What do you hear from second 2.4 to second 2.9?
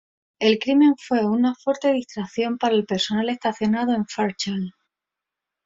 para el